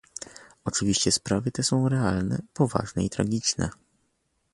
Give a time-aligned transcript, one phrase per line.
[0.65, 3.69] Oczywiście sprawy te są realne, poważne i tragiczne